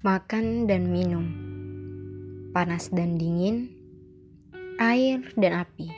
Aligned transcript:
makan 0.00 0.64
dan 0.64 0.88
minum, 0.88 1.28
panas 2.56 2.88
dan 2.88 3.20
dingin, 3.20 3.68
air 4.80 5.20
dan 5.36 5.60
api, 5.60 5.92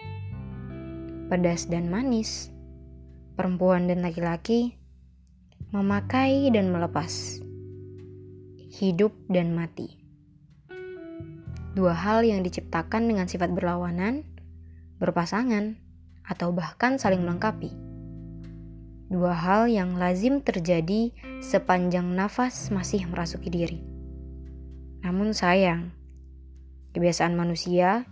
pedas 1.31 1.71
dan 1.71 1.87
manis, 1.87 2.51
perempuan 3.39 3.87
dan 3.87 4.03
laki-laki, 4.03 4.75
memakai 5.71 6.51
dan 6.51 6.75
melepas, 6.75 7.39
hidup 8.75 9.15
dan 9.31 9.55
mati. 9.55 10.03
Dua 11.79 11.95
hal 11.95 12.27
yang 12.27 12.43
diciptakan 12.43 13.07
dengan 13.07 13.31
sifat 13.31 13.55
berlawanan, 13.55 14.27
berpasangan, 14.99 15.79
atau 16.27 16.51
bahkan 16.51 16.99
saling 16.99 17.23
melengkapi. 17.23 17.71
Dua 19.15 19.31
hal 19.31 19.71
yang 19.71 19.95
lazim 19.95 20.43
terjadi 20.43 21.15
sepanjang 21.39 22.19
nafas 22.19 22.75
masih 22.75 23.07
merasuki 23.07 23.47
diri. 23.47 23.92
Namun 25.13 25.37
sayang, 25.37 25.93
kebiasaan 26.97 27.37
manusia 27.37 28.09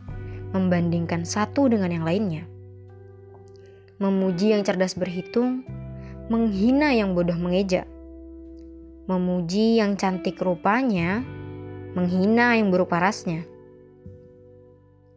membandingkan 0.52 1.24
satu 1.24 1.72
dengan 1.72 1.96
yang 1.96 2.04
lainnya. 2.04 2.44
Memuji 3.96 4.52
yang 4.52 4.68
cerdas 4.68 5.00
berhitung, 5.00 5.64
menghina 6.28 6.92
yang 6.92 7.16
bodoh 7.16 7.40
mengeja. 7.40 7.88
Memuji 9.08 9.80
yang 9.80 9.96
cantik 9.96 10.36
rupanya, 10.44 11.24
menghina 11.96 12.60
yang 12.60 12.68
buruk 12.68 12.92
parasnya. 12.92 13.48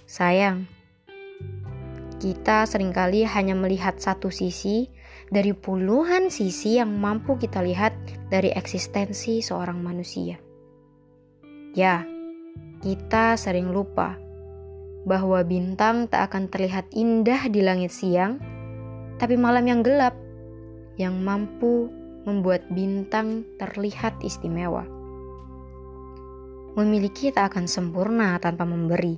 Sayang, 0.08 0.72
kita 2.24 2.64
sering 2.64 2.96
kali 2.96 3.28
hanya 3.28 3.60
melihat 3.60 4.00
satu 4.00 4.32
sisi 4.32 4.88
dari 5.28 5.52
puluhan 5.52 6.32
sisi 6.32 6.80
yang 6.80 6.96
mampu 6.96 7.36
kita 7.36 7.60
lihat 7.60 7.92
dari 8.32 8.56
eksistensi 8.56 9.44
seorang 9.44 9.84
manusia. 9.84 10.53
Ya, 11.74 12.06
kita 12.86 13.34
sering 13.34 13.74
lupa 13.74 14.14
bahwa 15.10 15.42
bintang 15.42 16.06
tak 16.06 16.30
akan 16.30 16.46
terlihat 16.46 16.86
indah 16.94 17.50
di 17.50 17.66
langit 17.66 17.90
siang, 17.90 18.38
tapi 19.18 19.34
malam 19.42 19.66
yang 19.66 19.82
gelap 19.82 20.14
yang 21.02 21.18
mampu 21.26 21.90
membuat 22.30 22.70
bintang 22.70 23.42
terlihat 23.58 24.22
istimewa. 24.22 24.86
Memiliki 26.78 27.34
tak 27.34 27.58
akan 27.58 27.66
sempurna 27.66 28.38
tanpa 28.38 28.70
memberi. 28.70 29.18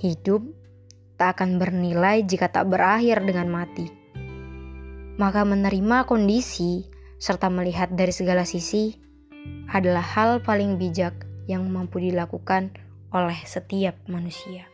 Hidup 0.00 0.40
tak 1.20 1.36
akan 1.36 1.60
bernilai 1.60 2.24
jika 2.24 2.48
tak 2.48 2.72
berakhir 2.72 3.20
dengan 3.28 3.52
mati. 3.52 3.92
Maka 5.20 5.44
menerima 5.44 6.08
kondisi 6.08 6.88
serta 7.20 7.52
melihat 7.52 7.92
dari 7.92 8.10
segala 8.10 8.48
sisi 8.48 9.11
adalah 9.68 10.04
hal 10.04 10.40
paling 10.40 10.80
bijak 10.80 11.12
yang 11.44 11.68
mampu 11.68 12.00
dilakukan 12.00 12.72
oleh 13.12 13.36
setiap 13.44 13.96
manusia. 14.08 14.71